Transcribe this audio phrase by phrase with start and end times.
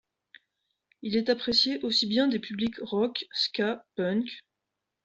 [1.03, 4.39] Il est apprécié aussi bien des publics rock, ska, punk...